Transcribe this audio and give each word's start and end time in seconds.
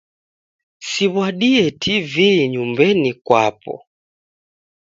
Siw'adie 0.89 1.65
TV 1.81 2.03
nyumbenyi 2.51 3.11
mkwapo. 3.17 3.73